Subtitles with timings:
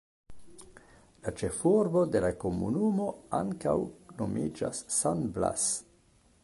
[1.25, 3.09] La ĉefurbo de la komunumo
[3.41, 3.77] ankaŭ
[4.23, 5.71] nomiĝas San Blas.